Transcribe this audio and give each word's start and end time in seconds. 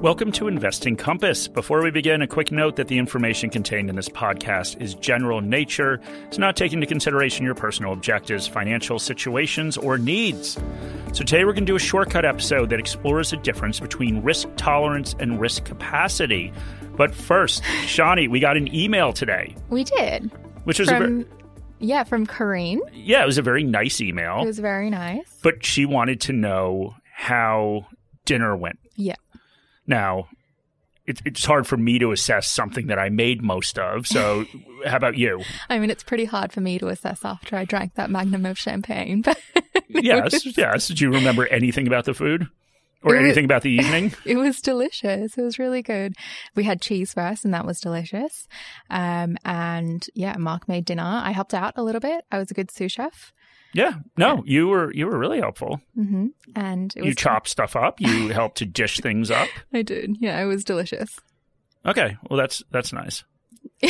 Welcome 0.00 0.30
to 0.34 0.46
Investing 0.46 0.94
Compass. 0.94 1.48
Before 1.48 1.82
we 1.82 1.90
begin, 1.90 2.22
a 2.22 2.28
quick 2.28 2.52
note 2.52 2.76
that 2.76 2.86
the 2.86 2.98
information 2.98 3.50
contained 3.50 3.90
in 3.90 3.96
this 3.96 4.08
podcast 4.08 4.80
is 4.80 4.94
general 4.94 5.38
in 5.38 5.50
nature. 5.50 6.00
It's 6.28 6.38
not 6.38 6.54
taking 6.54 6.78
into 6.78 6.86
consideration 6.86 7.44
your 7.44 7.56
personal 7.56 7.92
objectives, 7.92 8.46
financial 8.46 9.00
situations, 9.00 9.76
or 9.76 9.98
needs. 9.98 10.56
So 11.12 11.24
today 11.24 11.44
we're 11.44 11.52
going 11.52 11.66
to 11.66 11.72
do 11.72 11.74
a 11.74 11.80
shortcut 11.80 12.24
episode 12.24 12.70
that 12.70 12.78
explores 12.78 13.30
the 13.30 13.36
difference 13.36 13.80
between 13.80 14.22
risk 14.22 14.48
tolerance 14.56 15.16
and 15.18 15.40
risk 15.40 15.64
capacity. 15.64 16.52
But 16.96 17.12
first, 17.12 17.64
Shani, 17.82 18.30
we 18.30 18.38
got 18.38 18.56
an 18.56 18.72
email 18.72 19.12
today. 19.12 19.56
We 19.70 19.82
did. 19.82 20.30
Which 20.62 20.78
was 20.78 20.88
from, 20.88 21.22
a 21.22 21.39
yeah, 21.80 22.04
from 22.04 22.26
Corrine. 22.26 22.78
Yeah, 22.92 23.22
it 23.22 23.26
was 23.26 23.38
a 23.38 23.42
very 23.42 23.64
nice 23.64 24.00
email. 24.00 24.42
It 24.42 24.46
was 24.46 24.58
very 24.58 24.90
nice. 24.90 25.38
But 25.42 25.64
she 25.64 25.86
wanted 25.86 26.20
to 26.22 26.32
know 26.32 26.94
how 27.14 27.86
dinner 28.24 28.56
went. 28.56 28.78
Yeah. 28.96 29.16
Now, 29.86 30.28
it's 31.06 31.20
it's 31.24 31.44
hard 31.44 31.66
for 31.66 31.76
me 31.76 31.98
to 31.98 32.12
assess 32.12 32.46
something 32.46 32.86
that 32.86 32.98
I 32.98 33.08
made 33.08 33.42
most 33.42 33.78
of. 33.78 34.06
So, 34.06 34.44
how 34.86 34.96
about 34.96 35.16
you? 35.16 35.42
I 35.68 35.78
mean, 35.78 35.90
it's 35.90 36.04
pretty 36.04 36.26
hard 36.26 36.52
for 36.52 36.60
me 36.60 36.78
to 36.78 36.88
assess 36.88 37.24
after 37.24 37.56
I 37.56 37.64
drank 37.64 37.94
that 37.94 38.10
magnum 38.10 38.46
of 38.46 38.58
champagne. 38.58 39.24
But 39.92 40.04
yes, 40.04 40.56
yes. 40.56 40.88
Do 40.88 41.04
you 41.04 41.12
remember 41.12 41.48
anything 41.48 41.88
about 41.88 42.04
the 42.04 42.14
food? 42.14 42.46
Or 43.02 43.14
It 43.14 43.18
was- 43.18 43.24
anything 43.26 43.44
about 43.46 43.62
the 43.62 43.70
evening? 43.80 44.12
it 44.26 44.36
was 44.36 44.60
delicious. 44.60 45.38
It 45.38 45.42
was 45.42 45.58
really 45.58 45.82
good. 45.82 46.14
We 46.54 46.64
had 46.64 46.80
cheese 46.82 47.14
first, 47.14 47.44
and 47.44 47.54
that 47.54 47.64
was 47.66 47.80
delicious. 47.80 48.46
Um, 48.90 49.36
and 49.44 50.06
yeah, 50.14 50.36
Mark 50.36 50.68
made 50.68 50.84
dinner. 50.84 51.02
I 51.24 51.30
helped 51.32 51.54
out 51.54 51.74
a 51.76 51.82
little 51.82 52.00
bit. 52.00 52.24
I 52.30 52.38
was 52.38 52.50
a 52.50 52.54
good 52.54 52.70
sous 52.70 52.92
chef. 52.92 53.32
Yeah. 53.72 53.92
No, 54.16 54.42
you 54.46 54.66
were 54.68 54.92
you 54.92 55.06
were 55.06 55.16
really 55.16 55.38
helpful. 55.38 55.80
hmm 55.94 56.26
And 56.56 56.92
it 56.96 57.00
was 57.02 57.08
You 57.10 57.14
chopped 57.14 57.48
stuff 57.48 57.76
up. 57.76 58.00
You 58.00 58.28
helped 58.32 58.58
to 58.58 58.66
dish 58.66 58.98
things 58.98 59.30
up. 59.30 59.48
I 59.72 59.82
did. 59.82 60.16
Yeah, 60.20 60.40
it 60.42 60.46
was 60.46 60.64
delicious. 60.64 61.18
Okay. 61.86 62.16
Well, 62.28 62.36
that's 62.36 62.62
that's 62.72 62.92
nice. 62.92 63.22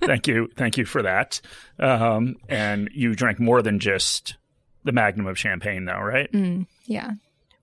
thank 0.00 0.26
you, 0.28 0.48
thank 0.56 0.78
you 0.78 0.84
for 0.84 1.02
that. 1.02 1.40
Um, 1.78 2.36
and 2.48 2.88
you 2.94 3.14
drank 3.14 3.40
more 3.40 3.62
than 3.62 3.78
just 3.80 4.36
the 4.84 4.92
magnum 4.92 5.26
of 5.26 5.38
champagne, 5.38 5.84
though, 5.86 5.98
right? 6.00 6.30
Mm, 6.32 6.66
yeah. 6.86 7.12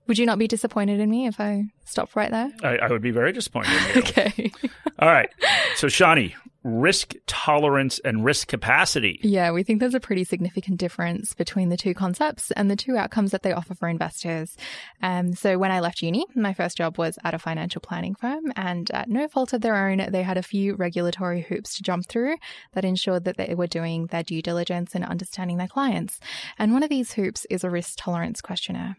Would 0.06 0.18
you 0.18 0.26
not 0.26 0.38
be 0.38 0.48
disappointed 0.48 1.00
in 1.00 1.10
me 1.10 1.26
if 1.26 1.40
I 1.40 1.64
stopped 1.84 2.16
right 2.16 2.30
there? 2.30 2.50
I, 2.62 2.78
I 2.78 2.90
would 2.90 3.02
be 3.02 3.12
very 3.12 3.32
disappointed 3.32 3.72
in 3.72 3.94
you. 3.94 4.00
Okay. 4.02 4.52
All 4.98 5.08
right. 5.08 5.30
So, 5.76 5.86
Shani, 5.86 6.34
risk 6.64 7.14
tolerance 7.26 7.98
and 8.00 8.24
risk 8.24 8.48
capacity. 8.48 9.20
Yeah, 9.22 9.50
we 9.50 9.62
think 9.62 9.80
there's 9.80 9.94
a 9.94 10.00
pretty 10.00 10.24
significant 10.24 10.78
difference 10.78 11.34
between 11.34 11.68
the 11.68 11.76
two 11.76 11.94
concepts 11.94 12.50
and 12.52 12.70
the 12.70 12.76
two 12.76 12.96
outcomes 12.96 13.30
that 13.32 13.42
they 13.42 13.52
offer 13.52 13.74
for 13.74 13.88
investors. 13.88 14.56
Um, 15.02 15.34
so, 15.34 15.58
when 15.58 15.70
I 15.70 15.80
left 15.80 16.02
uni, 16.02 16.24
my 16.34 16.52
first 16.52 16.76
job 16.76 16.98
was 16.98 17.18
at 17.24 17.34
a 17.34 17.38
financial 17.38 17.80
planning 17.80 18.14
firm, 18.14 18.52
and 18.56 18.90
at 18.90 19.08
no 19.08 19.28
fault 19.28 19.52
of 19.52 19.60
their 19.60 19.88
own, 19.88 20.06
they 20.10 20.22
had 20.22 20.38
a 20.38 20.42
few 20.42 20.74
regulatory 20.74 21.42
hoops 21.42 21.76
to 21.76 21.82
jump 21.82 22.06
through 22.06 22.36
that 22.72 22.84
ensured 22.84 23.24
that 23.24 23.36
they 23.36 23.54
were 23.54 23.66
doing 23.66 24.06
their 24.06 24.22
due 24.22 24.42
diligence 24.42 24.94
and 24.94 25.04
understanding 25.04 25.58
their 25.58 25.68
clients. 25.68 26.20
And 26.58 26.72
one 26.72 26.82
of 26.82 26.90
these 26.90 27.12
hoops 27.12 27.46
is 27.50 27.64
a 27.64 27.70
risk 27.70 27.94
tolerance 27.98 28.40
questionnaire. 28.40 28.96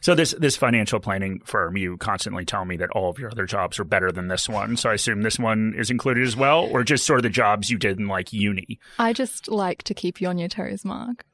So 0.00 0.14
this 0.14 0.34
this 0.38 0.56
financial 0.56 0.98
planning 0.98 1.40
firm, 1.44 1.76
you 1.76 1.96
constantly 1.98 2.44
tell 2.44 2.64
me 2.64 2.76
that 2.78 2.90
all 2.90 3.10
of 3.10 3.18
your 3.18 3.30
other 3.30 3.46
jobs 3.46 3.78
are 3.78 3.84
better 3.84 4.10
than 4.10 4.28
this 4.28 4.48
one. 4.48 4.76
So 4.76 4.90
I 4.90 4.94
assume 4.94 5.22
this 5.22 5.38
one 5.38 5.74
is 5.76 5.90
included 5.90 6.26
as 6.26 6.36
well, 6.36 6.64
or 6.64 6.82
just 6.84 7.04
sort 7.04 7.18
of 7.18 7.22
the 7.22 7.28
jobs 7.28 7.70
you 7.70 7.78
did 7.78 7.98
in 7.98 8.08
like 8.08 8.32
uni. 8.32 8.78
I 8.98 9.12
just 9.12 9.48
like 9.48 9.82
to 9.84 9.94
keep 9.94 10.20
you 10.20 10.28
on 10.28 10.38
your 10.38 10.48
toes, 10.48 10.84
Mark. 10.84 11.24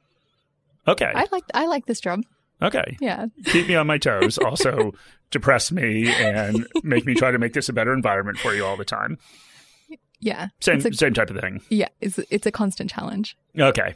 Okay. 0.87 1.11
I 1.13 1.27
like 1.31 1.43
I 1.53 1.67
like 1.67 1.85
this 1.85 1.99
job. 2.01 2.23
Okay. 2.61 2.97
Yeah. 2.99 3.27
Keep 3.45 3.67
me 3.67 3.75
on 3.75 3.87
my 3.87 3.97
toes. 3.97 4.37
Also 4.45 4.93
depress 5.29 5.71
me 5.71 6.07
and 6.07 6.65
make 6.83 7.05
me 7.05 7.13
try 7.13 7.31
to 7.31 7.37
make 7.37 7.53
this 7.53 7.67
a 7.69 7.73
better 7.73 7.93
environment 7.93 8.37
for 8.39 8.53
you 8.53 8.65
all 8.65 8.77
the 8.77 8.85
time. 8.85 9.17
Yeah. 10.19 10.47
Same 10.61 10.79
a, 10.85 10.93
same 10.93 11.13
type 11.13 11.29
of 11.29 11.39
thing. 11.39 11.61
yeah, 11.69 11.89
it's 12.01 12.17
it's 12.29 12.45
a 12.45 12.51
constant 12.51 12.89
challenge. 12.89 13.37
Okay. 13.59 13.93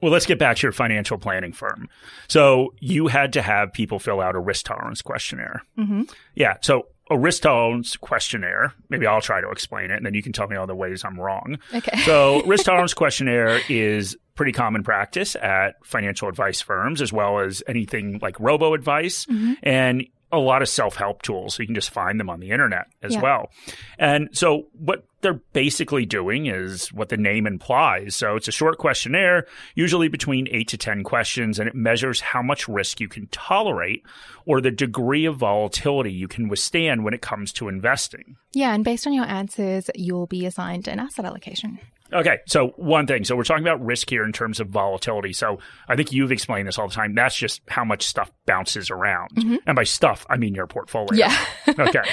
Well, 0.00 0.12
let's 0.12 0.26
get 0.26 0.38
back 0.38 0.56
to 0.58 0.62
your 0.62 0.72
financial 0.72 1.18
planning 1.18 1.52
firm. 1.52 1.88
So 2.28 2.74
you 2.80 3.06
had 3.08 3.32
to 3.34 3.42
have 3.42 3.72
people 3.72 3.98
fill 3.98 4.20
out 4.20 4.34
a 4.36 4.40
risk 4.40 4.66
tolerance 4.66 5.02
questionnaire. 5.02 5.62
hmm 5.76 6.02
Yeah. 6.34 6.56
So 6.62 6.86
a 7.10 7.18
risk 7.18 7.42
tolerance 7.42 7.96
questionnaire, 7.96 8.74
maybe 8.90 9.06
I'll 9.06 9.20
try 9.22 9.40
to 9.40 9.48
explain 9.50 9.90
it 9.90 9.96
and 9.96 10.04
then 10.04 10.12
you 10.14 10.22
can 10.22 10.32
tell 10.32 10.46
me 10.46 10.56
all 10.56 10.66
the 10.66 10.74
ways 10.74 11.04
I'm 11.04 11.18
wrong. 11.18 11.58
Okay. 11.74 11.96
So 12.00 12.42
risk 12.46 12.66
tolerance 12.66 12.92
questionnaire 12.94 13.60
is 13.68 14.16
pretty 14.34 14.52
common 14.52 14.82
practice 14.84 15.34
at 15.36 15.74
financial 15.84 16.28
advice 16.28 16.60
firms 16.60 17.00
as 17.02 17.12
well 17.12 17.40
as 17.40 17.62
anything 17.66 18.18
like 18.22 18.38
robo 18.38 18.74
advice 18.74 19.24
Mhm. 19.26 19.56
and 19.62 20.06
a 20.30 20.38
lot 20.38 20.60
of 20.60 20.68
self-help 20.68 21.22
tools. 21.22 21.54
So 21.54 21.62
you 21.62 21.66
can 21.66 21.74
just 21.74 21.88
find 21.90 22.20
them 22.20 22.28
on 22.28 22.38
the 22.40 22.50
internet 22.50 22.86
as 23.02 23.14
Yeah. 23.14 23.22
well. 23.22 23.50
And 23.98 24.28
so 24.32 24.66
what 24.74 25.04
they're 25.20 25.40
basically 25.52 26.06
doing 26.06 26.46
is 26.46 26.92
what 26.92 27.08
the 27.08 27.16
name 27.16 27.46
implies. 27.46 28.14
So 28.14 28.36
it's 28.36 28.48
a 28.48 28.52
short 28.52 28.78
questionnaire, 28.78 29.46
usually 29.74 30.08
between 30.08 30.48
eight 30.50 30.68
to 30.68 30.78
10 30.78 31.02
questions, 31.02 31.58
and 31.58 31.68
it 31.68 31.74
measures 31.74 32.20
how 32.20 32.42
much 32.42 32.68
risk 32.68 33.00
you 33.00 33.08
can 33.08 33.26
tolerate 33.28 34.04
or 34.46 34.60
the 34.60 34.70
degree 34.70 35.24
of 35.24 35.36
volatility 35.36 36.12
you 36.12 36.28
can 36.28 36.48
withstand 36.48 37.04
when 37.04 37.14
it 37.14 37.22
comes 37.22 37.52
to 37.54 37.68
investing. 37.68 38.36
Yeah, 38.52 38.74
and 38.74 38.84
based 38.84 39.06
on 39.06 39.12
your 39.12 39.26
answers, 39.26 39.90
you'll 39.94 40.26
be 40.26 40.46
assigned 40.46 40.88
an 40.88 41.00
asset 41.00 41.24
allocation. 41.24 41.78
Okay, 42.12 42.38
so 42.46 42.68
one 42.76 43.06
thing. 43.06 43.24
So 43.24 43.36
we're 43.36 43.44
talking 43.44 43.64
about 43.64 43.84
risk 43.84 44.08
here 44.08 44.24
in 44.24 44.32
terms 44.32 44.60
of 44.60 44.68
volatility. 44.68 45.34
So 45.34 45.58
I 45.88 45.96
think 45.96 46.10
you've 46.10 46.32
explained 46.32 46.66
this 46.66 46.78
all 46.78 46.88
the 46.88 46.94
time. 46.94 47.14
That's 47.14 47.36
just 47.36 47.60
how 47.68 47.84
much 47.84 48.06
stuff 48.06 48.30
bounces 48.46 48.90
around. 48.90 49.30
Mm-hmm. 49.36 49.56
And 49.66 49.76
by 49.76 49.84
stuff, 49.84 50.24
I 50.30 50.38
mean 50.38 50.54
your 50.54 50.66
portfolio. 50.66 51.08
Yeah. 51.12 51.36
okay. 51.68 52.02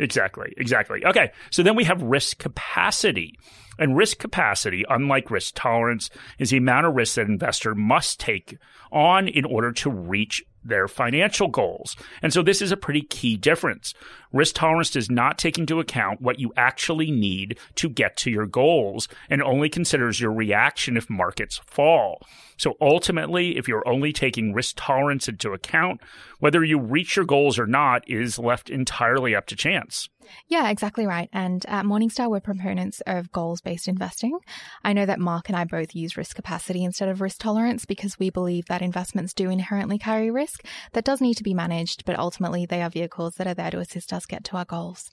Exactly. 0.00 0.54
Exactly. 0.56 1.04
Okay. 1.04 1.32
So 1.50 1.64
then 1.64 1.74
we 1.74 1.82
have 1.84 2.00
risk 2.00 2.38
capacity. 2.48 3.38
And 3.80 3.96
risk 3.96 4.18
capacity, 4.18 4.84
unlike 4.88 5.30
risk 5.30 5.54
tolerance, 5.54 6.10
is 6.38 6.50
the 6.50 6.56
amount 6.56 6.86
of 6.86 6.94
risk 6.94 7.14
that 7.14 7.26
an 7.26 7.32
investor 7.32 7.76
must 7.76 8.18
take 8.18 8.56
on 8.90 9.28
in 9.28 9.44
order 9.44 9.70
to 9.70 9.90
reach 9.90 10.42
their 10.64 10.88
financial 10.88 11.46
goals. 11.46 11.96
And 12.20 12.32
so 12.32 12.42
this 12.42 12.60
is 12.60 12.72
a 12.72 12.76
pretty 12.76 13.02
key 13.02 13.36
difference. 13.36 13.94
Risk 14.32 14.56
tolerance 14.56 14.90
does 14.90 15.08
not 15.08 15.38
take 15.38 15.58
into 15.58 15.78
account 15.78 16.20
what 16.20 16.40
you 16.40 16.52
actually 16.56 17.12
need 17.12 17.58
to 17.76 17.88
get 17.88 18.16
to 18.18 18.30
your 18.30 18.46
goals 18.46 19.06
and 19.30 19.42
only 19.42 19.68
considers 19.68 20.20
your 20.20 20.32
reaction 20.32 20.96
if 20.96 21.08
markets 21.08 21.60
fall. 21.64 22.20
So 22.56 22.74
ultimately, 22.80 23.56
if 23.56 23.68
you're 23.68 23.86
only 23.86 24.12
taking 24.12 24.52
risk 24.52 24.74
tolerance 24.76 25.28
into 25.28 25.52
account, 25.52 26.00
whether 26.40 26.64
you 26.64 26.80
reach 26.80 27.14
your 27.14 27.24
goals 27.24 27.58
or 27.58 27.66
not 27.66 28.02
is 28.08 28.40
left 28.40 28.68
entirely 28.68 29.36
up 29.36 29.46
to 29.46 29.56
chance. 29.56 30.08
Yeah, 30.48 30.70
exactly 30.70 31.06
right. 31.06 31.28
And 31.32 31.64
at 31.66 31.84
Morningstar, 31.84 32.30
we're 32.30 32.40
proponents 32.40 33.00
of 33.06 33.32
goals 33.32 33.60
based 33.60 33.88
investing. 33.88 34.38
I 34.84 34.92
know 34.92 35.06
that 35.06 35.18
Mark 35.18 35.48
and 35.48 35.56
I 35.56 35.64
both 35.64 35.94
use 35.94 36.16
risk 36.16 36.36
capacity 36.36 36.84
instead 36.84 37.08
of 37.08 37.20
risk 37.20 37.38
tolerance 37.40 37.84
because 37.84 38.18
we 38.18 38.30
believe 38.30 38.66
that 38.66 38.82
investments 38.82 39.34
do 39.34 39.50
inherently 39.50 39.98
carry 39.98 40.30
risk 40.30 40.64
that 40.92 41.04
does 41.04 41.20
need 41.20 41.34
to 41.34 41.42
be 41.42 41.54
managed, 41.54 42.04
but 42.04 42.18
ultimately 42.18 42.66
they 42.66 42.82
are 42.82 42.90
vehicles 42.90 43.36
that 43.36 43.46
are 43.46 43.54
there 43.54 43.70
to 43.70 43.78
assist 43.78 44.12
us 44.12 44.26
get 44.26 44.44
to 44.44 44.56
our 44.56 44.64
goals. 44.64 45.10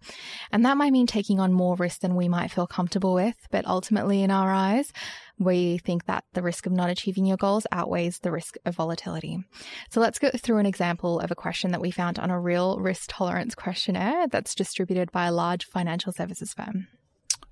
And 0.51 0.65
that 0.65 0.77
might 0.77 0.93
mean 0.93 1.07
taking 1.07 1.39
on 1.39 1.53
more 1.53 1.75
risk 1.75 2.01
than 2.01 2.15
we 2.15 2.27
might 2.27 2.51
feel 2.51 2.67
comfortable 2.67 3.13
with, 3.13 3.47
but 3.51 3.65
ultimately, 3.65 4.23
in 4.23 4.31
our 4.31 4.51
eyes, 4.53 4.91
we 5.39 5.79
think 5.79 6.05
that 6.05 6.23
the 6.33 6.41
risk 6.41 6.65
of 6.65 6.71
not 6.71 6.89
achieving 6.89 7.25
your 7.25 7.37
goals 7.37 7.67
outweighs 7.71 8.19
the 8.19 8.31
risk 8.31 8.55
of 8.65 8.75
volatility. 8.75 9.39
So 9.89 9.99
let's 9.99 10.19
go 10.19 10.29
through 10.31 10.59
an 10.59 10.65
example 10.65 11.19
of 11.19 11.31
a 11.31 11.35
question 11.35 11.71
that 11.71 11.81
we 11.81 11.91
found 11.91 12.19
on 12.19 12.31
a 12.31 12.39
real 12.39 12.79
risk 12.79 13.09
tolerance 13.09 13.55
questionnaire 13.55 14.27
that's 14.27 14.55
distributed 14.55 15.11
by 15.11 15.25
a 15.25 15.31
large 15.31 15.65
financial 15.65 16.13
services 16.13 16.53
firm. 16.53 16.87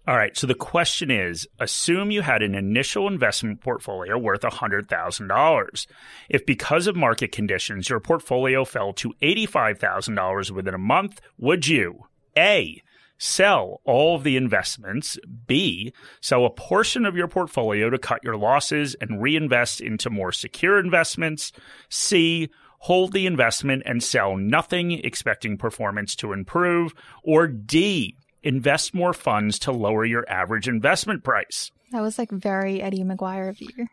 All 0.05 0.17
right. 0.17 0.35
So 0.35 0.47
the 0.47 0.53
question 0.53 1.09
is 1.09 1.47
assume 1.59 2.11
you 2.11 2.21
had 2.21 2.41
an 2.41 2.55
initial 2.55 3.07
investment 3.07 3.61
portfolio 3.61 4.17
worth 4.17 4.41
$100,000. 4.41 5.87
If 6.29 6.45
because 6.45 6.87
of 6.87 6.97
market 6.97 7.31
conditions 7.31 7.87
your 7.87 8.01
portfolio 8.01 8.65
fell 8.65 8.91
to 8.93 9.13
$85,000 9.21 10.51
within 10.51 10.73
a 10.73 10.77
month, 10.79 11.21
would 11.37 11.67
you 11.67 12.01
A, 12.37 12.81
sell 13.23 13.79
all 13.85 14.17
of 14.17 14.23
the 14.23 14.35
investments, 14.35 15.17
B, 15.47 15.93
sell 16.19 16.45
a 16.45 16.49
portion 16.49 17.05
of 17.05 17.15
your 17.15 17.29
portfolio 17.29 17.89
to 17.89 17.97
cut 17.97 18.21
your 18.21 18.35
losses 18.35 18.95
and 18.99 19.21
reinvest 19.21 19.79
into 19.79 20.09
more 20.09 20.33
secure 20.33 20.77
investments, 20.77 21.53
C, 21.89 22.49
hold 22.79 23.13
the 23.13 23.25
investment 23.25 23.83
and 23.85 24.03
sell 24.03 24.35
nothing 24.35 24.91
expecting 24.91 25.57
performance 25.57 26.17
to 26.17 26.33
improve, 26.33 26.93
or 27.23 27.47
D, 27.47 28.17
invest 28.43 28.93
more 28.93 29.13
funds 29.13 29.57
to 29.59 29.71
lower 29.71 30.03
your 30.03 30.29
average 30.29 30.67
investment 30.67 31.23
price. 31.23 31.71
That 31.91 32.01
was 32.01 32.19
like 32.19 32.29
very 32.29 32.81
Eddie 32.81 33.05
McGuire 33.05 33.47
of 33.47 33.61
you. 33.61 33.87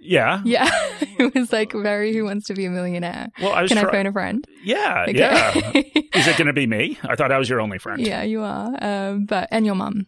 Yeah. 0.00 0.40
Yeah. 0.44 0.68
it 1.18 1.34
was 1.34 1.52
like 1.52 1.72
very 1.72 2.14
Who 2.14 2.24
Wants 2.24 2.46
to 2.48 2.54
Be 2.54 2.64
a 2.66 2.70
Millionaire. 2.70 3.28
Well, 3.40 3.52
I 3.52 3.66
Can 3.66 3.78
I 3.78 3.90
phone 3.90 4.06
a 4.06 4.12
friend? 4.12 4.46
Yeah, 4.64 5.06
Okay. 5.08 5.18
yeah. 5.18 5.52
Is 6.14 6.26
it 6.28 6.36
going 6.36 6.46
to 6.46 6.52
be 6.52 6.66
me? 6.66 6.98
I 7.02 7.16
thought 7.16 7.32
I 7.32 7.38
was 7.38 7.48
your 7.48 7.60
only 7.60 7.78
friend. 7.78 8.00
yeah, 8.06 8.22
you 8.22 8.42
are. 8.42 8.76
Um, 8.82 9.24
but 9.26 9.48
and 9.50 9.66
your 9.66 9.74
mum. 9.74 10.06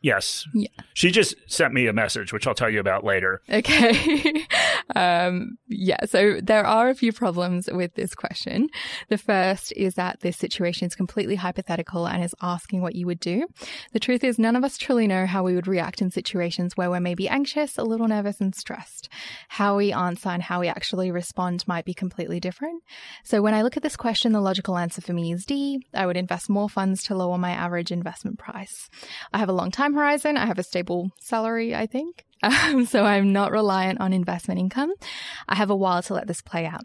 Yes. 0.00 0.46
Yeah. 0.54 0.68
She 0.94 1.10
just 1.10 1.34
sent 1.46 1.74
me 1.74 1.86
a 1.86 1.92
message, 1.92 2.32
which 2.32 2.46
I'll 2.46 2.54
tell 2.54 2.70
you 2.70 2.80
about 2.80 3.04
later. 3.04 3.40
Okay. 3.50 4.46
um, 4.96 5.58
yeah. 5.66 6.04
So 6.06 6.40
there 6.40 6.64
are 6.64 6.88
a 6.88 6.94
few 6.94 7.12
problems 7.12 7.68
with 7.70 7.94
this 7.94 8.14
question. 8.14 8.68
The 9.08 9.18
first 9.18 9.72
is 9.72 9.94
that 9.94 10.20
this 10.20 10.36
situation 10.36 10.86
is 10.86 10.94
completely 10.94 11.34
hypothetical 11.34 12.06
and 12.06 12.22
is 12.22 12.34
asking 12.40 12.80
what 12.80 12.94
you 12.94 13.06
would 13.06 13.20
do. 13.20 13.46
The 13.92 14.00
truth 14.00 14.22
is 14.22 14.38
none 14.38 14.56
of 14.56 14.64
us 14.64 14.78
truly 14.78 15.06
know 15.06 15.26
how 15.26 15.42
we 15.42 15.54
would 15.54 15.66
react 15.66 16.00
in 16.00 16.10
situations 16.10 16.76
where 16.76 16.90
we're 16.90 17.00
maybe 17.00 17.28
anxious, 17.28 17.76
a 17.76 17.82
little 17.82 18.08
nervous 18.08 18.40
and 18.40 18.54
stressed. 18.54 19.08
How 19.48 19.76
we 19.76 19.92
answer 19.92 20.28
and 20.28 20.42
how 20.42 20.60
we 20.60 20.68
actually 20.68 21.10
respond 21.10 21.66
might 21.66 21.84
be 21.84 21.94
completely 21.94 22.38
different. 22.38 22.82
So 23.24 23.42
when 23.42 23.54
I 23.54 23.62
look 23.62 23.76
at 23.76 23.82
this 23.82 23.96
question, 23.96 24.32
the 24.32 24.40
logical 24.40 24.78
answer 24.78 25.00
for 25.00 25.12
me 25.12 25.32
is 25.32 25.44
D. 25.44 25.84
I 25.92 26.06
would 26.06 26.16
invest 26.16 26.48
more 26.48 26.68
funds 26.68 27.02
to 27.04 27.16
lower 27.16 27.38
my 27.38 27.50
average 27.50 27.90
investment 27.90 28.38
price. 28.38 28.88
I 29.32 29.38
have 29.38 29.48
a 29.48 29.52
long 29.52 29.70
time 29.88 29.94
horizon. 29.94 30.36
I 30.36 30.46
have 30.46 30.58
a 30.58 30.62
stable 30.62 31.10
salary, 31.20 31.74
I 31.74 31.86
think. 31.86 32.24
Um, 32.40 32.86
so 32.86 33.04
I'm 33.04 33.32
not 33.32 33.50
reliant 33.50 34.00
on 34.00 34.12
investment 34.12 34.60
income. 34.60 34.92
I 35.48 35.56
have 35.56 35.70
a 35.70 35.76
while 35.76 36.02
to 36.02 36.14
let 36.14 36.28
this 36.28 36.40
play 36.40 36.66
out. 36.66 36.84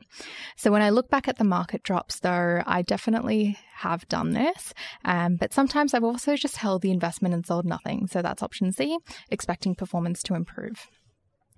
So 0.56 0.72
when 0.72 0.82
I 0.82 0.90
look 0.90 1.12
back 1.12 1.28
at 1.28 1.38
the 1.38 1.44
market 1.44 1.84
drops, 1.84 2.20
though, 2.22 2.64
I 2.66 2.82
definitely 2.82 3.60
have 3.76 4.08
done 4.08 4.32
this. 4.32 4.74
Um, 5.06 5.36
but 5.36 5.54
sometimes 5.54 5.94
I've 5.94 6.04
also 6.04 6.36
just 6.36 6.58
held 6.58 6.82
the 6.82 6.90
investment 6.90 7.36
and 7.36 7.46
sold 7.46 7.66
nothing. 7.68 8.08
So 8.08 8.24
that's 8.24 8.42
option 8.42 8.72
C, 8.72 8.98
expecting 9.30 9.76
performance 9.76 10.24
to 10.24 10.34
improve. 10.34 10.88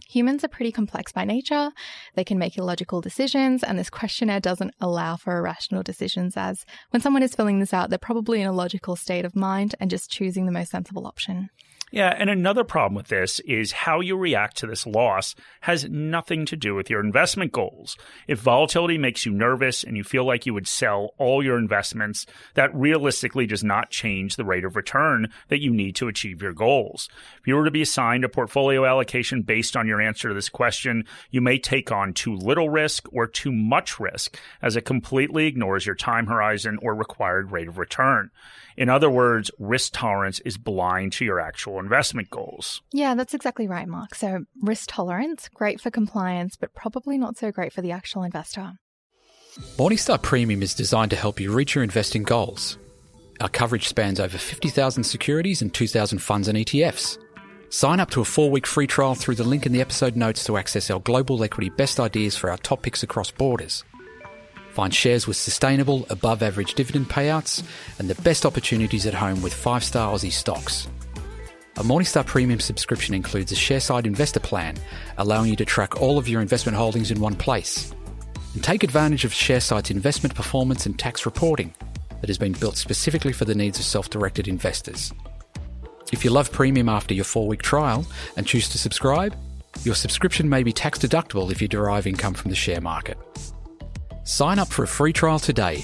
Humans 0.10 0.44
are 0.44 0.50
pretty 0.50 0.72
complex 0.72 1.12
by 1.12 1.26
nature. 1.26 1.72
They 2.16 2.24
can 2.24 2.38
make 2.38 2.58
illogical 2.58 3.02
decisions, 3.02 3.64
and 3.64 3.78
this 3.78 3.90
questionnaire 3.90 4.40
doesn't 4.40 4.74
allow 4.80 5.16
for 5.16 5.38
irrational 5.38 5.84
decisions, 5.84 6.38
as 6.38 6.66
when 6.92 7.02
someone 7.02 7.24
is 7.24 7.36
filling 7.36 7.60
this 7.60 7.74
out, 7.74 7.90
they're 7.90 8.00
probably 8.00 8.42
in 8.42 8.48
a 8.48 8.54
logical 8.54 8.96
state 8.96 9.26
of 9.26 9.36
mind 9.36 9.76
and 9.80 9.90
just 9.90 10.12
choosing 10.12 10.46
the 10.46 10.52
most 10.52 10.72
sensible 10.72 11.08
option. 11.08 11.50
Yeah, 11.92 12.16
and 12.18 12.32
another 12.32 12.64
problem 12.64 12.96
with 12.96 13.08
this 13.08 13.40
is 13.42 13.72
how 13.72 14.00
you 14.00 14.18
react 14.18 14.58
to 14.58 14.68
this 14.68 14.88
loss 14.88 15.36
has 15.62 15.88
nothing 15.88 16.46
to 16.48 16.56
do 16.56 16.74
with 16.74 16.90
your 16.90 17.00
investment 17.00 17.52
goals. 17.52 17.96
If 18.28 18.40
volatility 18.40 18.98
makes 18.98 19.26
you 19.26 19.32
nervous 19.32 19.84
and 19.84 19.96
you 19.96 20.04
feel 20.04 20.26
like 20.26 20.46
you 20.46 20.54
would 20.54 20.68
sell 20.68 21.12
all 21.20 21.44
your 21.44 21.60
investments, 21.60 22.26
that 22.56 22.74
realistically 22.76 23.46
does 23.46 23.64
not 23.64 23.92
change 23.92 24.36
the 24.36 24.46
rate 24.46 24.66
of 24.66 24.76
return 24.76 25.30
that 25.50 25.62
you 25.62 25.72
need 25.72 25.96
to 25.98 26.08
achieve 26.08 26.42
your 26.42 26.54
goals. 26.54 27.08
If 27.40 27.48
you 27.48 27.56
were 27.56 27.66
to 27.66 27.72
be 27.72 27.84
assigned 27.84 28.26
a 28.26 28.30
portfolio 28.30 28.84
allocation 28.84 29.44
based 29.44 29.78
on 29.78 29.88
your 29.88 30.02
answer 30.02 30.28
to 30.28 30.34
this 30.34 30.50
question, 30.50 31.06
you 31.30 31.40
may 31.40 31.60
take 31.60 31.92
on 31.92 32.14
too 32.14 32.36
little 32.36 32.70
risk 32.70 33.08
or 33.14 33.28
too 33.28 33.52
much 33.52 34.00
risk 34.00 34.40
as 34.62 34.76
it 34.76 34.86
completely 34.86 35.46
ignores 35.46 35.86
your 35.86 35.96
time 35.96 36.26
horizon 36.26 36.80
or 36.82 36.96
required 36.96 37.52
rate 37.52 37.68
of 37.68 37.78
return. 37.78 38.32
In 38.78 38.90
other 38.90 39.10
words, 39.10 39.52
risk 39.58 39.94
tolerance 39.94 40.40
is 40.42 40.58
blind 40.58 41.14
to 41.14 41.26
your 41.26 41.40
actual 41.40 41.75
investment 41.80 42.30
goals. 42.30 42.82
Yeah, 42.92 43.16
that's 43.16 43.34
exactly 43.34 43.68
right, 43.68 43.88
Mark. 43.88 44.16
So, 44.16 44.46
risk 44.62 44.90
tolerance, 44.92 45.50
great 45.54 45.82
for 45.82 45.90
compliance, 45.90 46.56
but 46.56 46.74
probably 46.74 47.18
not 47.18 47.38
so 47.38 47.52
great 47.52 47.74
for 47.74 47.82
the 47.82 47.92
actual 47.92 48.24
investor. 48.24 48.74
Morningstar 49.78 50.22
Premium 50.22 50.62
is 50.62 50.74
designed 50.74 51.12
to 51.12 51.18
help 51.18 51.40
you 51.40 51.52
reach 51.52 51.76
your 51.76 51.84
investing 51.84 52.24
goals. 52.24 52.78
Our 53.42 53.50
coverage 53.50 53.88
spans 53.88 54.20
over 54.20 54.38
50,000 54.38 55.04
securities 55.04 55.62
and 55.62 55.74
2,000 55.74 56.20
funds 56.20 56.48
and 56.48 56.58
ETFs. 56.58 57.18
Sign 57.70 58.00
up 58.00 58.10
to 58.12 58.22
a 58.22 58.26
four 58.26 58.50
week 58.50 58.68
free 58.68 58.88
trial 58.88 59.16
through 59.16 59.36
the 59.36 59.44
link 59.44 59.66
in 59.66 59.74
the 59.74 59.82
episode 59.82 60.16
notes 60.16 60.44
to 60.46 60.58
access 60.58 60.90
our 60.90 61.00
global 61.00 61.44
equity 61.44 61.70
best 61.70 62.00
ideas 62.00 62.38
for 62.38 62.50
our 62.50 62.58
top 62.58 62.84
picks 62.84 63.04
across 63.04 63.32
borders. 63.32 63.84
Find 64.72 64.94
shares 64.94 65.26
with 65.26 65.38
sustainable, 65.38 66.06
above 66.10 66.44
average 66.44 66.74
dividend 66.74 67.10
payouts 67.10 67.64
and 67.98 68.10
the 68.10 68.22
best 68.24 68.46
opportunities 68.46 69.06
at 69.06 69.14
home 69.14 69.42
with 69.42 69.54
five 69.54 69.84
star 69.84 70.14
Aussie 70.14 70.32
stocks. 70.32 70.88
A 71.78 71.84
Morningstar 71.84 72.26
Premium 72.26 72.62
subscription 72.62 73.14
includes 73.14 73.52
a 73.52 73.56
Sharesight 73.56 74.06
investor 74.06 74.40
plan, 74.40 74.78
allowing 75.18 75.50
you 75.50 75.58
to 75.58 75.66
track 75.66 76.02
all 76.02 76.18
of 76.18 76.30
your 76.30 76.40
investment 76.42 76.78
holdings 76.78 77.12
in 77.12 77.20
one 77.20 77.36
place. 77.36 77.94
And 78.54 78.64
take 78.64 78.84
advantage 78.84 79.26
of 79.26 79.34
Sharesight's 79.34 79.92
investment 79.92 80.34
performance 80.36 80.86
and 80.86 80.98
tax 80.98 81.26
reporting 81.26 81.74
that 82.22 82.30
has 82.30 82.38
been 82.38 82.54
built 82.54 82.78
specifically 82.78 83.34
for 83.34 83.44
the 83.44 83.54
needs 83.54 83.78
of 83.78 83.84
self 83.84 84.10
directed 84.10 84.48
investors. 84.48 85.12
If 86.14 86.24
you 86.24 86.32
love 86.32 86.50
premium 86.50 86.88
after 86.88 87.14
your 87.14 87.26
four 87.26 87.46
week 87.46 87.62
trial 87.62 88.06
and 88.38 88.48
choose 88.48 88.70
to 88.70 88.78
subscribe, 88.78 89.36
your 89.84 89.96
subscription 89.96 90.48
may 90.48 90.64
be 90.64 90.72
tax 90.72 90.98
deductible 90.98 91.52
if 91.52 91.62
you 91.62 91.68
derive 91.68 92.08
income 92.08 92.36
from 92.36 92.52
the 92.52 92.56
share 92.56 92.80
market. 92.80 93.18
Sign 94.24 94.60
up 94.60 94.70
for 94.70 94.84
a 94.84 94.88
free 94.88 95.12
trial 95.12 95.40
today. 95.40 95.84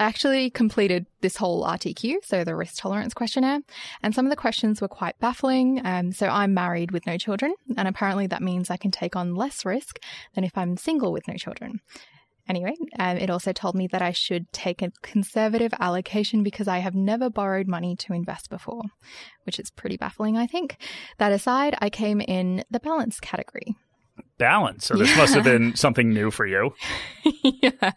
I 0.00 0.04
actually 0.04 0.48
completed 0.48 1.04
this 1.20 1.36
whole 1.36 1.62
RTQ, 1.62 2.24
so 2.24 2.42
the 2.42 2.56
risk 2.56 2.76
tolerance 2.78 3.12
questionnaire, 3.12 3.60
and 4.02 4.14
some 4.14 4.24
of 4.24 4.30
the 4.30 4.36
questions 4.36 4.80
were 4.80 4.88
quite 4.88 5.18
baffling. 5.20 5.82
Um, 5.84 6.10
so 6.10 6.26
I'm 6.26 6.54
married 6.54 6.90
with 6.90 7.06
no 7.06 7.18
children, 7.18 7.54
and 7.76 7.86
apparently 7.86 8.26
that 8.28 8.42
means 8.42 8.70
I 8.70 8.78
can 8.78 8.90
take 8.90 9.14
on 9.14 9.34
less 9.34 9.66
risk 9.66 9.98
than 10.34 10.42
if 10.42 10.56
I'm 10.56 10.78
single 10.78 11.12
with 11.12 11.28
no 11.28 11.34
children. 11.34 11.80
Anyway, 12.48 12.72
um, 12.98 13.18
it 13.18 13.28
also 13.28 13.52
told 13.52 13.74
me 13.74 13.88
that 13.88 14.00
I 14.00 14.12
should 14.12 14.50
take 14.52 14.80
a 14.80 14.90
conservative 15.02 15.74
allocation 15.78 16.42
because 16.42 16.66
I 16.66 16.78
have 16.78 16.94
never 16.94 17.28
borrowed 17.28 17.68
money 17.68 17.94
to 17.96 18.14
invest 18.14 18.48
before, 18.48 18.84
which 19.44 19.58
is 19.60 19.70
pretty 19.70 19.98
baffling, 19.98 20.38
I 20.38 20.46
think. 20.46 20.78
That 21.18 21.30
aside, 21.30 21.76
I 21.78 21.90
came 21.90 22.22
in 22.22 22.64
the 22.70 22.80
balance 22.80 23.20
category 23.20 23.76
balance. 24.38 24.86
So 24.86 24.96
this 24.96 25.10
yeah. 25.10 25.16
must 25.18 25.34
have 25.34 25.44
been 25.44 25.76
something 25.76 26.08
new 26.08 26.30
for 26.30 26.46
you. 26.46 26.74
yeah. 27.44 27.92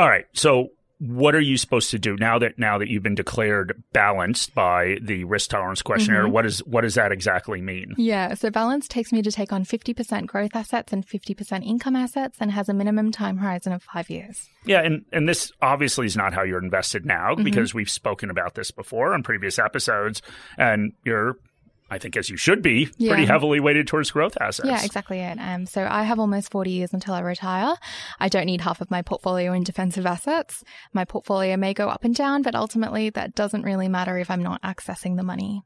All 0.00 0.08
right. 0.08 0.24
So 0.32 0.70
what 0.98 1.34
are 1.34 1.40
you 1.40 1.58
supposed 1.58 1.90
to 1.90 1.98
do 1.98 2.16
now 2.16 2.38
that 2.38 2.58
now 2.58 2.78
that 2.78 2.88
you've 2.88 3.02
been 3.02 3.14
declared 3.14 3.82
balanced 3.92 4.54
by 4.54 4.96
the 5.02 5.24
risk 5.24 5.50
tolerance 5.50 5.82
questionnaire? 5.82 6.22
Mm-hmm. 6.22 6.32
What 6.32 6.46
is 6.46 6.60
what 6.60 6.80
does 6.82 6.94
that 6.94 7.12
exactly 7.12 7.60
mean? 7.60 7.92
Yeah, 7.98 8.32
so 8.32 8.48
balance 8.48 8.88
takes 8.88 9.12
me 9.12 9.20
to 9.20 9.30
take 9.30 9.52
on 9.52 9.66
50% 9.66 10.26
growth 10.26 10.56
assets 10.56 10.94
and 10.94 11.06
50% 11.06 11.66
income 11.66 11.96
assets 11.96 12.38
and 12.40 12.50
has 12.50 12.70
a 12.70 12.74
minimum 12.74 13.12
time 13.12 13.36
horizon 13.36 13.74
of 13.74 13.82
5 13.82 14.08
years. 14.08 14.48
Yeah, 14.64 14.80
and 14.80 15.04
and 15.12 15.28
this 15.28 15.52
obviously 15.60 16.06
is 16.06 16.16
not 16.16 16.32
how 16.32 16.44
you're 16.44 16.64
invested 16.64 17.04
now 17.04 17.34
mm-hmm. 17.34 17.44
because 17.44 17.74
we've 17.74 17.90
spoken 17.90 18.30
about 18.30 18.54
this 18.54 18.70
before 18.70 19.12
on 19.12 19.22
previous 19.22 19.58
episodes 19.58 20.22
and 20.56 20.94
you're 21.04 21.36
I 21.90 21.98
think 21.98 22.16
as 22.16 22.30
you 22.30 22.36
should 22.36 22.62
be, 22.62 22.88
yeah. 22.98 23.12
pretty 23.12 23.26
heavily 23.26 23.60
weighted 23.60 23.86
towards 23.86 24.10
growth 24.10 24.36
assets. 24.40 24.68
Yeah, 24.68 24.84
exactly 24.84 25.18
it. 25.18 25.38
Um, 25.40 25.66
so 25.66 25.86
I 25.90 26.04
have 26.04 26.18
almost 26.18 26.50
40 26.50 26.70
years 26.70 26.92
until 26.92 27.14
I 27.14 27.20
retire. 27.20 27.74
I 28.18 28.28
don't 28.28 28.46
need 28.46 28.60
half 28.60 28.80
of 28.80 28.90
my 28.90 29.02
portfolio 29.02 29.52
in 29.52 29.64
defensive 29.64 30.06
assets. 30.06 30.62
My 30.92 31.04
portfolio 31.04 31.56
may 31.56 31.74
go 31.74 31.88
up 31.88 32.04
and 32.04 32.14
down, 32.14 32.42
but 32.42 32.54
ultimately 32.54 33.10
that 33.10 33.34
doesn't 33.34 33.62
really 33.62 33.88
matter 33.88 34.18
if 34.18 34.30
I'm 34.30 34.42
not 34.42 34.62
accessing 34.62 35.16
the 35.16 35.22
money. 35.22 35.62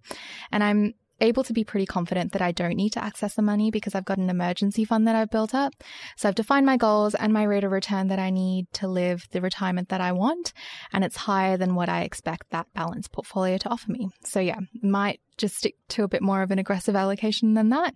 And 0.50 0.64
I'm 0.64 0.94
able 1.20 1.44
to 1.44 1.52
be 1.52 1.64
pretty 1.64 1.86
confident 1.86 2.32
that 2.32 2.42
I 2.42 2.52
don't 2.52 2.76
need 2.76 2.90
to 2.90 3.04
access 3.04 3.34
the 3.34 3.42
money 3.42 3.70
because 3.70 3.94
I've 3.94 4.04
got 4.04 4.18
an 4.18 4.30
emergency 4.30 4.84
fund 4.84 5.06
that 5.06 5.16
I've 5.16 5.30
built 5.30 5.54
up. 5.54 5.72
So 6.16 6.28
I've 6.28 6.34
defined 6.34 6.66
my 6.66 6.76
goals 6.76 7.14
and 7.14 7.32
my 7.32 7.44
rate 7.44 7.64
of 7.64 7.70
return 7.70 8.08
that 8.08 8.18
I 8.18 8.30
need 8.30 8.66
to 8.74 8.88
live 8.88 9.26
the 9.30 9.40
retirement 9.40 9.88
that 9.90 10.00
I 10.00 10.12
want. 10.12 10.52
And 10.92 11.04
it's 11.04 11.16
higher 11.16 11.56
than 11.56 11.74
what 11.74 11.88
I 11.88 12.02
expect 12.02 12.50
that 12.50 12.66
balanced 12.74 13.12
portfolio 13.12 13.58
to 13.58 13.68
offer 13.68 13.92
me. 13.92 14.08
So 14.24 14.40
yeah, 14.40 14.58
might 14.82 15.20
just 15.36 15.56
stick 15.56 15.74
to 15.88 16.04
a 16.04 16.08
bit 16.08 16.22
more 16.22 16.42
of 16.42 16.50
an 16.50 16.58
aggressive 16.58 16.96
allocation 16.96 17.54
than 17.54 17.70
that. 17.70 17.94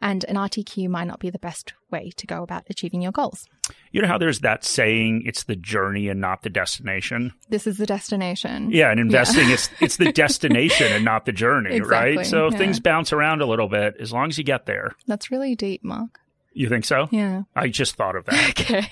And 0.00 0.24
an 0.24 0.36
RTQ 0.36 0.88
might 0.88 1.08
not 1.08 1.18
be 1.18 1.28
the 1.28 1.40
best 1.40 1.74
way 1.90 2.12
to 2.16 2.26
go 2.26 2.44
about 2.44 2.64
achieving 2.70 3.02
your 3.02 3.10
goals. 3.10 3.46
You 3.90 4.00
know 4.00 4.06
how 4.06 4.16
there's 4.16 4.40
that 4.40 4.64
saying, 4.64 5.24
it's 5.26 5.44
the 5.44 5.56
journey 5.56 6.08
and 6.08 6.20
not 6.20 6.42
the 6.42 6.50
destination? 6.50 7.32
This 7.48 7.66
is 7.66 7.78
the 7.78 7.86
destination. 7.86 8.70
Yeah, 8.70 8.92
and 8.92 9.00
investing, 9.00 9.48
yeah. 9.48 9.54
it's, 9.54 9.70
it's 9.80 9.96
the 9.96 10.12
destination 10.12 10.92
and 10.92 11.04
not 11.04 11.26
the 11.26 11.32
journey, 11.32 11.74
exactly, 11.74 12.18
right? 12.18 12.26
So 12.26 12.48
yeah. 12.50 12.58
things 12.58 12.78
bounce 12.78 13.12
around 13.12 13.42
a 13.42 13.46
little 13.46 13.68
bit 13.68 13.96
as 13.98 14.12
long 14.12 14.28
as 14.28 14.38
you 14.38 14.44
get 14.44 14.66
there. 14.66 14.94
That's 15.08 15.32
really 15.32 15.56
deep, 15.56 15.82
Mark. 15.82 16.20
You 16.52 16.68
think 16.68 16.84
so? 16.84 17.08
Yeah. 17.10 17.42
I 17.56 17.68
just 17.68 17.96
thought 17.96 18.16
of 18.16 18.24
that. 18.26 18.50
okay. 18.60 18.88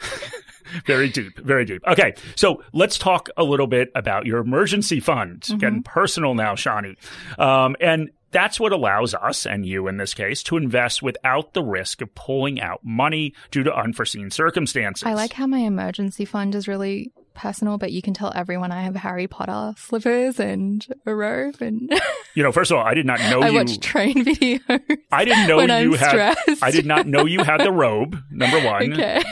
very 0.86 1.08
deep, 1.08 1.38
very 1.38 1.64
deep. 1.64 1.82
Okay, 1.86 2.14
so 2.36 2.62
let's 2.72 2.98
talk 2.98 3.28
a 3.36 3.44
little 3.44 3.66
bit 3.66 3.90
about 3.94 4.26
your 4.26 4.38
emergency 4.38 5.00
fund. 5.00 5.42
Mm-hmm. 5.42 5.58
Getting 5.58 5.82
personal 5.82 6.34
now, 6.34 6.54
Shani. 6.54 6.96
Um, 7.38 7.76
and 7.80 8.10
that's 8.30 8.58
what 8.58 8.72
allows 8.72 9.14
us, 9.14 9.46
and 9.46 9.64
you 9.66 9.88
in 9.88 9.98
this 9.98 10.14
case, 10.14 10.42
to 10.44 10.56
invest 10.56 11.02
without 11.02 11.52
the 11.52 11.62
risk 11.62 12.00
of 12.00 12.14
pulling 12.14 12.60
out 12.60 12.80
money 12.82 13.34
due 13.50 13.62
to 13.62 13.74
unforeseen 13.74 14.30
circumstances. 14.30 15.04
I 15.06 15.14
like 15.14 15.34
how 15.34 15.46
my 15.46 15.58
emergency 15.58 16.24
fund 16.24 16.54
is 16.54 16.66
really 16.66 17.12
personal, 17.34 17.78
but 17.78 17.92
you 17.92 18.02
can 18.02 18.14
tell 18.14 18.32
everyone 18.34 18.72
I 18.72 18.82
have 18.82 18.94
Harry 18.96 19.26
Potter 19.26 19.74
slippers 19.78 20.38
and 20.40 20.86
a 21.06 21.14
robe. 21.14 21.56
And 21.60 21.92
you 22.34 22.42
know, 22.42 22.52
first 22.52 22.70
of 22.70 22.78
all, 22.78 22.84
I 22.84 22.94
did 22.94 23.06
not 23.06 23.20
know 23.20 23.42
I 23.42 23.48
you. 23.48 23.54
watch 23.56 23.78
train 23.80 24.14
videos. 24.24 24.98
I 25.10 25.24
didn't 25.24 25.46
know 25.46 25.56
when 25.58 25.68
you 25.68 25.92
I'm 25.94 25.98
had. 25.98 26.08
Stressed. 26.38 26.62
I 26.62 26.70
did 26.70 26.86
not 26.86 27.06
know 27.06 27.24
you 27.24 27.42
had 27.42 27.60
the 27.60 27.72
robe. 27.72 28.16
Number 28.30 28.64
one. 28.64 28.92
Okay. 28.92 29.22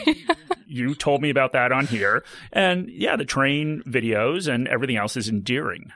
You 0.71 0.95
told 0.95 1.21
me 1.21 1.31
about 1.31 1.53
that 1.53 1.73
on 1.73 1.87
here, 1.87 2.25
and 2.53 2.89
yeah, 2.89 3.17
the 3.17 3.25
train 3.25 3.83
videos 3.87 4.53
and 4.53 4.69
everything 4.69 4.97
else 4.97 5.17
is 5.17 5.29
endearing. 5.29 5.93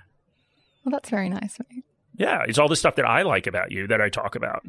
Well, 0.84 0.90
that's 0.90 1.10
very 1.10 1.28
nice, 1.28 1.58
mate. 1.70 1.84
Yeah, 2.16 2.44
it's 2.46 2.58
all 2.58 2.68
the 2.68 2.76
stuff 2.76 2.96
that 2.96 3.06
I 3.06 3.22
like 3.22 3.46
about 3.46 3.72
you 3.72 3.86
that 3.86 4.00
I 4.00 4.08
talk 4.08 4.34
about. 4.36 4.64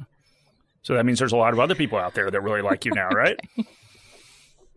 So 0.82 0.94
that 0.94 1.06
means 1.06 1.20
there's 1.20 1.32
a 1.32 1.38
lot 1.38 1.54
of 1.54 1.60
other 1.60 1.76
people 1.76 1.98
out 1.98 2.14
there 2.14 2.30
that 2.30 2.42
really 2.42 2.62
like 2.62 2.86
you 2.86 2.92
now, 2.92 3.10
right? 3.14 3.40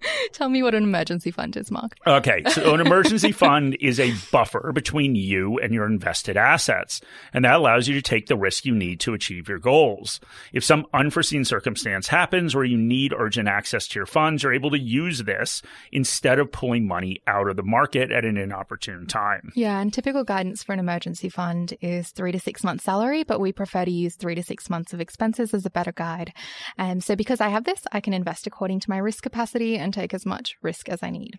Tell 0.32 0.48
me 0.48 0.62
what 0.62 0.74
an 0.74 0.82
emergency 0.82 1.30
fund 1.30 1.56
is, 1.56 1.70
Mark. 1.70 1.92
Okay, 2.06 2.42
so 2.50 2.74
an 2.74 2.80
emergency 2.86 3.32
fund 3.32 3.76
is 3.80 3.98
a 3.98 4.14
buffer 4.30 4.72
between 4.72 5.14
you 5.14 5.58
and 5.58 5.72
your 5.72 5.86
invested 5.86 6.36
assets, 6.36 7.00
and 7.32 7.44
that 7.44 7.56
allows 7.56 7.88
you 7.88 7.94
to 7.94 8.02
take 8.02 8.26
the 8.26 8.36
risk 8.36 8.64
you 8.64 8.74
need 8.74 9.00
to 9.00 9.14
achieve 9.14 9.48
your 9.48 9.58
goals. 9.58 10.20
If 10.52 10.64
some 10.64 10.86
unforeseen 10.92 11.44
circumstance 11.44 12.08
happens 12.08 12.54
where 12.54 12.64
you 12.64 12.78
need 12.78 13.12
urgent 13.12 13.48
access 13.48 13.86
to 13.88 13.98
your 13.98 14.06
funds, 14.06 14.42
you're 14.42 14.54
able 14.54 14.70
to 14.70 14.78
use 14.78 15.24
this 15.24 15.62
instead 15.92 16.38
of 16.38 16.52
pulling 16.52 16.86
money 16.86 17.20
out 17.26 17.48
of 17.48 17.56
the 17.56 17.62
market 17.62 18.10
at 18.10 18.24
an 18.24 18.36
inopportune 18.36 19.06
time. 19.06 19.52
Yeah, 19.54 19.80
and 19.80 19.92
typical 19.92 20.24
guidance 20.24 20.62
for 20.62 20.72
an 20.72 20.78
emergency 20.78 21.28
fund 21.28 21.74
is 21.80 22.10
three 22.10 22.32
to 22.32 22.40
six 22.40 22.64
months 22.64 22.84
salary, 22.84 23.24
but 23.24 23.40
we 23.40 23.52
prefer 23.52 23.84
to 23.84 23.90
use 23.90 24.14
three 24.14 24.34
to 24.34 24.42
six 24.42 24.70
months 24.70 24.92
of 24.92 25.00
expenses 25.00 25.52
as 25.54 25.66
a 25.66 25.70
better 25.70 25.92
guide. 25.92 26.32
And 26.76 27.02
so 27.02 27.16
because 27.16 27.40
I 27.40 27.48
have 27.48 27.64
this, 27.64 27.82
I 27.92 28.00
can 28.00 28.12
invest 28.12 28.46
according 28.46 28.80
to 28.80 28.90
my 28.90 28.98
risk 28.98 29.22
capacity 29.22 29.76
and 29.76 29.87
take 29.92 30.14
as 30.14 30.26
much 30.26 30.56
risk 30.62 30.88
as 30.88 31.02
I 31.02 31.10
need. 31.10 31.38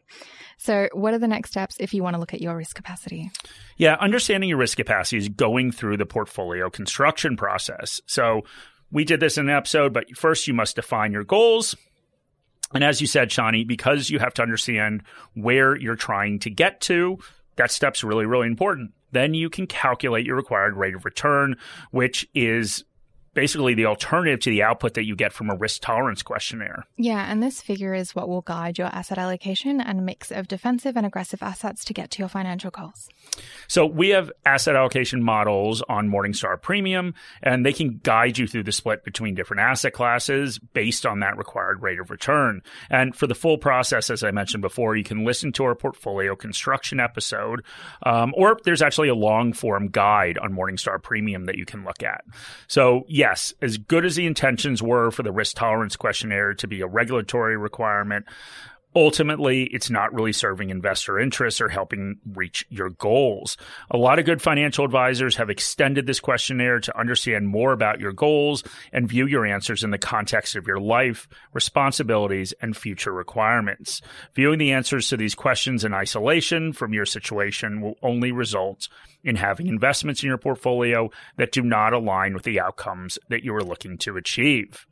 So, 0.58 0.90
what 0.94 1.14
are 1.14 1.20
the 1.20 1.28
next 1.28 1.52
steps 1.52 1.78
if 1.80 1.94
you 1.94 2.04
want 2.04 2.16
to 2.16 2.20
look 2.20 2.34
at 2.34 2.42
your 2.42 2.56
risk 2.56 2.76
capacity? 2.76 3.32
Yeah, 3.78 3.96
understanding 4.00 4.50
your 4.50 4.58
risk 4.58 4.78
capacity 4.78 5.18
is 5.18 5.30
going 5.30 5.72
through 5.72 5.98
the 5.98 6.06
portfolio 6.06 6.70
construction 6.70 7.38
process. 7.38 8.02
So, 8.06 8.44
we 8.92 9.06
did 9.06 9.20
this 9.20 9.38
in 9.38 9.50
an 9.50 9.56
episode, 9.56 9.94
but 9.94 10.16
first 10.18 10.48
you 10.48 10.54
must 10.54 10.76
define 10.76 11.12
your 11.12 11.24
goals. 11.24 11.76
And 12.74 12.84
as 12.84 13.02
you 13.02 13.08
said, 13.08 13.30
Shani, 13.30 13.68
because 13.68 14.10
you 14.10 14.20
have 14.20 14.34
to 14.36 14.42
understand 14.42 15.04
where 15.34 15.76
you're 15.76 15.96
trying 15.96 16.40
to 16.40 16.50
get 16.50 16.82
to, 16.82 17.18
that 17.56 17.72
step's 17.72 18.04
really, 18.04 18.26
really 18.26 18.48
important. 18.48 18.92
Then 19.12 19.34
you 19.34 19.50
can 19.50 19.66
calculate 19.66 20.26
your 20.26 20.36
required 20.36 20.76
rate 20.76 20.96
of 20.96 21.06
return, 21.06 21.56
which 21.92 22.28
is 22.34 22.84
basically 23.34 23.74
the 23.74 23.86
alternative 23.86 24.40
to 24.42 24.50
the 24.50 24.64
output 24.64 24.94
that 24.96 25.06
you 25.06 25.16
get 25.16 25.34
from 25.34 25.50
a 25.50 25.56
risk 25.56 25.82
tolerance 25.82 26.24
questionnaire. 26.24 26.86
Yeah, 26.98 27.32
and 27.32 27.42
this 27.42 27.62
figure 27.62 27.94
is 27.94 28.16
what 28.16 28.28
will 28.28 28.42
guide 28.42 28.78
your 28.78 28.88
asset 28.88 29.18
allocation 29.18 29.82
and 29.82 30.06
mix 30.06 30.32
of 30.32 30.48
defensive 30.48 30.98
and 30.98 31.06
aggressive 31.06 31.42
assets 31.44 31.86
to 31.86 31.94
get 31.94 32.12
to 32.12 32.20
your 32.20 32.30
financial 32.30 32.72
goals. 32.72 33.10
So 33.68 33.86
we 33.86 34.10
have 34.10 34.32
asset 34.46 34.76
allocation 34.76 35.24
models 35.24 35.82
on 35.88 36.10
Morningstar 36.10 36.62
Premium, 36.62 37.14
and 37.44 37.66
they 37.66 37.74
can 37.74 38.00
guide 38.04 38.38
you 38.38 38.48
through 38.48 38.64
the 38.64 38.72
split 38.72 39.04
between 39.04 39.36
different 39.36 39.62
asset 39.62 39.94
classes 39.94 40.60
based 40.60 41.06
on 41.06 41.20
that 41.20 41.38
required 41.38 41.82
rate 41.82 42.00
of 42.00 42.10
return. 42.10 42.62
And 42.90 43.16
for 43.16 43.28
the 43.28 43.36
full 43.36 43.58
process, 43.58 44.10
as 44.10 44.24
I 44.24 44.32
mentioned 44.32 44.62
before, 44.62 44.96
you 44.96 45.04
can 45.04 45.26
listen 45.26 45.52
to 45.54 45.64
our 45.66 45.76
portfolio 45.76 46.36
construction 46.36 47.00
episode, 47.00 47.64
um, 48.04 48.34
or 48.36 48.58
there's 48.64 48.82
actually 48.82 49.10
a 49.10 49.16
long 49.16 49.54
form 49.54 49.90
guide 49.90 50.38
on 50.38 50.54
Morningstar 50.54 51.02
Premium 51.02 51.46
that 51.46 51.58
you 51.58 51.66
can 51.66 51.84
look 51.84 52.04
at. 52.04 52.24
So 52.68 53.06
yes, 53.20 53.54
as 53.62 53.78
good 53.78 54.06
as 54.06 54.16
the 54.16 54.26
intentions 54.26 54.82
were 54.82 55.12
for 55.12 55.24
the 55.24 55.32
risk 55.32 55.58
tolerance 55.58 55.98
questionnaire 55.98 56.54
to 56.54 56.68
be 56.68 56.80
a 56.80 56.88
regulatory 56.88 57.58
requirement, 57.58 58.26
ultimately 58.96 59.64
it's 59.66 59.90
not 59.90 60.14
really 60.14 60.34
serving 60.34 60.70
investor 60.70 61.20
interests 61.20 61.62
or 61.62 61.70
helping 61.70 62.18
reach 62.34 62.66
your 62.70 62.90
goals. 62.90 63.58
A 63.92 63.98
lot 63.98 64.20
of 64.20 64.26
good 64.26 64.42
financial 64.42 64.86
advisors 64.86 65.36
have 65.36 65.50
extended 65.50 66.06
this 66.06 66.20
questionnaire 66.20 66.80
to 66.80 67.00
understand 67.00 67.48
more 67.48 67.72
about 67.72 68.00
your 68.00 68.14
goals 68.14 68.64
and 68.92 69.08
view 69.08 69.28
your 69.28 69.46
answers 69.46 69.84
in 69.84 69.92
the 69.92 69.98
context 69.98 70.56
of 70.56 70.68
your 70.68 70.80
life, 70.80 71.28
responsibilities, 71.54 72.54
and 72.62 72.76
future 72.76 73.14
requirements. 73.14 74.02
Viewing 74.34 74.60
the 74.60 74.72
answers 74.72 75.10
to 75.10 75.18
these 75.18 75.36
questions 75.36 75.84
in 75.84 75.94
isolation 75.94 76.74
from 76.74 76.94
your 76.94 77.06
situation 77.06 77.82
will 77.82 77.96
only 78.02 78.32
result 78.32 78.88
in 79.24 79.36
having 79.36 79.68
investments 79.68 80.24
in 80.24 80.28
your 80.28 80.38
portfolio 80.38 81.10
that 81.38 81.52
do 81.52 81.62
not 81.62 81.94
align 81.94 82.34
with 82.34 82.44
the 82.44 82.60
outcomes 82.60 83.20
that 83.30 83.44
you 83.44 83.54
are 83.54 83.64
looking 83.64 83.98
to 83.98 84.18
achieve. 84.18 84.86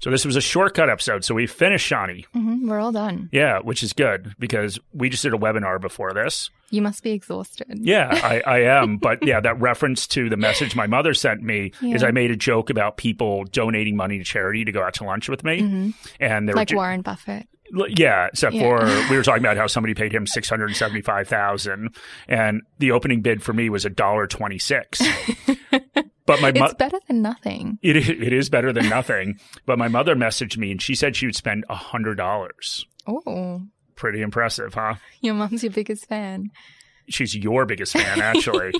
So 0.00 0.10
this 0.10 0.24
was 0.24 0.34
a 0.34 0.40
shortcut 0.40 0.88
episode. 0.88 1.24
So 1.24 1.34
we 1.34 1.46
finished 1.46 1.90
Shani. 1.90 2.26
Mm-hmm, 2.34 2.68
we're 2.68 2.80
all 2.80 2.92
done. 2.92 3.28
Yeah, 3.32 3.60
which 3.60 3.82
is 3.82 3.92
good 3.92 4.34
because 4.38 4.78
we 4.94 5.10
just 5.10 5.22
did 5.22 5.34
a 5.34 5.38
webinar 5.38 5.80
before 5.80 6.12
this. 6.12 6.50
You 6.70 6.80
must 6.80 7.02
be 7.02 7.10
exhausted. 7.10 7.66
Yeah, 7.82 8.08
I, 8.10 8.40
I 8.46 8.58
am. 8.60 8.96
but 8.96 9.22
yeah, 9.26 9.40
that 9.40 9.60
reference 9.60 10.06
to 10.08 10.30
the 10.30 10.36
message 10.36 10.74
my 10.74 10.86
mother 10.86 11.12
sent 11.12 11.42
me 11.42 11.72
yeah. 11.82 11.96
is 11.96 12.02
I 12.02 12.12
made 12.12 12.30
a 12.30 12.36
joke 12.36 12.70
about 12.70 12.96
people 12.96 13.44
donating 13.44 13.94
money 13.96 14.18
to 14.18 14.24
charity 14.24 14.64
to 14.64 14.72
go 14.72 14.82
out 14.82 14.94
to 14.94 15.04
lunch 15.04 15.28
with 15.28 15.44
me, 15.44 15.60
mm-hmm. 15.60 15.90
and 16.18 16.48
they 16.48 16.54
like 16.54 16.72
Warren 16.72 17.02
Buffett. 17.02 17.46
Yeah, 17.72 18.28
except 18.28 18.54
yeah. 18.54 18.62
for 18.62 19.08
we 19.10 19.16
were 19.16 19.22
talking 19.22 19.42
about 19.44 19.56
how 19.56 19.66
somebody 19.66 19.94
paid 19.94 20.12
him 20.12 20.26
six 20.26 20.48
hundred 20.48 20.74
seventy 20.76 21.02
five 21.02 21.28
thousand, 21.28 21.94
and 22.26 22.62
the 22.78 22.92
opening 22.92 23.20
bid 23.20 23.42
for 23.42 23.52
me 23.52 23.68
was 23.68 23.84
a 23.84 23.90
dollar 23.90 24.26
twenty 24.26 24.58
six. 24.58 25.02
But 26.30 26.40
my 26.42 26.52
mo- 26.52 26.66
it's 26.66 26.74
better 26.74 26.98
than 27.08 27.22
nothing. 27.22 27.78
It 27.82 27.96
it 27.96 28.32
is 28.32 28.48
better 28.48 28.72
than 28.72 28.88
nothing. 28.88 29.38
but 29.66 29.78
my 29.78 29.88
mother 29.88 30.14
messaged 30.16 30.56
me 30.56 30.70
and 30.70 30.80
she 30.80 30.94
said 30.94 31.16
she 31.16 31.26
would 31.26 31.36
spend 31.36 31.64
a 31.68 31.74
hundred 31.74 32.16
dollars. 32.16 32.86
Oh, 33.06 33.62
pretty 33.96 34.20
impressive, 34.22 34.74
huh? 34.74 34.94
Your 35.20 35.34
mom's 35.34 35.62
your 35.62 35.72
biggest 35.72 36.06
fan 36.06 36.50
she's 37.10 37.34
your 37.36 37.66
biggest 37.66 37.92
fan, 37.92 38.20
actually. 38.22 38.72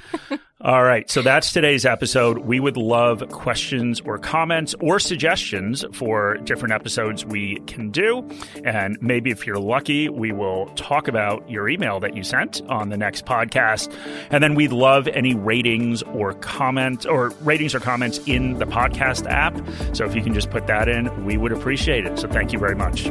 All 0.62 0.84
right. 0.84 1.08
So 1.08 1.22
that's 1.22 1.54
today's 1.54 1.86
episode. 1.86 2.40
We 2.40 2.60
would 2.60 2.76
love 2.76 3.26
questions 3.30 3.98
or 4.02 4.18
comments 4.18 4.74
or 4.78 5.00
suggestions 5.00 5.86
for 5.94 6.36
different 6.44 6.74
episodes 6.74 7.24
we 7.24 7.60
can 7.60 7.90
do. 7.90 8.28
And 8.62 8.98
maybe 9.00 9.30
if 9.30 9.46
you're 9.46 9.58
lucky, 9.58 10.10
we 10.10 10.32
will 10.32 10.66
talk 10.76 11.08
about 11.08 11.48
your 11.48 11.66
email 11.66 11.98
that 12.00 12.14
you 12.14 12.22
sent 12.22 12.60
on 12.68 12.90
the 12.90 12.98
next 12.98 13.24
podcast. 13.24 13.90
And 14.30 14.44
then 14.44 14.54
we'd 14.54 14.72
love 14.72 15.08
any 15.08 15.34
ratings 15.34 16.02
or 16.02 16.34
comments 16.34 17.06
or 17.06 17.30
ratings 17.40 17.74
or 17.74 17.80
comments 17.80 18.18
in 18.26 18.58
the 18.58 18.66
podcast 18.66 19.26
app. 19.30 19.56
So 19.96 20.04
if 20.04 20.14
you 20.14 20.22
can 20.22 20.34
just 20.34 20.50
put 20.50 20.66
that 20.66 20.90
in, 20.90 21.24
we 21.24 21.38
would 21.38 21.52
appreciate 21.52 22.04
it. 22.04 22.18
So 22.18 22.28
thank 22.28 22.52
you 22.52 22.58
very 22.58 22.76
much. 22.76 23.10